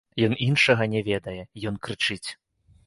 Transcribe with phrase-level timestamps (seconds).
[0.27, 1.39] Ён іншага не ведае,
[1.73, 2.29] ён крычыць.